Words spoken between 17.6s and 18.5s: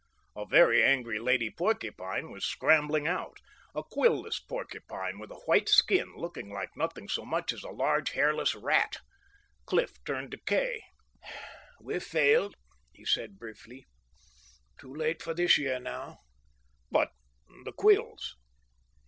the quills?"